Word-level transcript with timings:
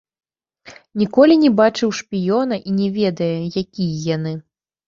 Ніколі 1.01 1.33
не 1.43 1.51
бачыў 1.59 1.93
шпіёна 1.99 2.55
і 2.73 2.75
не 2.81 2.87
ведае, 2.99 3.31
якія 3.63 4.03
яны. 4.15 4.37